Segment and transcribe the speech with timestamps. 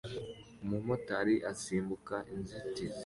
[0.63, 2.99] Umumotari asimbuka inzitizi